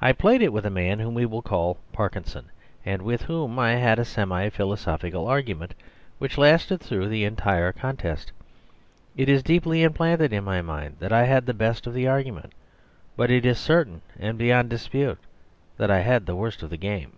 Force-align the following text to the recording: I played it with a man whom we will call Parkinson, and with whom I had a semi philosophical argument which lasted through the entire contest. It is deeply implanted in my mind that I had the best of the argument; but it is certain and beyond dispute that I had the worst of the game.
I 0.00 0.12
played 0.12 0.42
it 0.42 0.52
with 0.52 0.64
a 0.64 0.70
man 0.70 1.00
whom 1.00 1.12
we 1.12 1.26
will 1.26 1.42
call 1.42 1.78
Parkinson, 1.92 2.52
and 2.86 3.02
with 3.02 3.22
whom 3.22 3.58
I 3.58 3.70
had 3.72 3.98
a 3.98 4.04
semi 4.04 4.48
philosophical 4.48 5.26
argument 5.26 5.74
which 6.18 6.38
lasted 6.38 6.80
through 6.80 7.08
the 7.08 7.24
entire 7.24 7.72
contest. 7.72 8.30
It 9.16 9.28
is 9.28 9.42
deeply 9.42 9.82
implanted 9.82 10.32
in 10.32 10.44
my 10.44 10.62
mind 10.62 10.98
that 11.00 11.12
I 11.12 11.24
had 11.24 11.46
the 11.46 11.52
best 11.52 11.88
of 11.88 11.94
the 11.94 12.06
argument; 12.06 12.52
but 13.16 13.28
it 13.28 13.44
is 13.44 13.58
certain 13.58 14.02
and 14.20 14.38
beyond 14.38 14.70
dispute 14.70 15.18
that 15.78 15.90
I 15.90 15.98
had 16.02 16.26
the 16.26 16.36
worst 16.36 16.62
of 16.62 16.70
the 16.70 16.76
game. 16.76 17.14